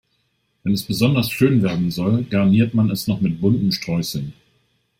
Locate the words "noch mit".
3.05-3.39